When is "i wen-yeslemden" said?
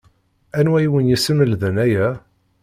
0.85-1.75